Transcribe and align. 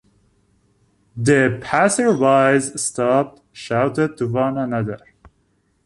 The 1.15 1.59
passers-by 1.61 2.57
stopped, 2.57 3.43
shouted 3.51 4.17
to 4.17 4.27
one 4.27 4.57
another. 4.57 4.97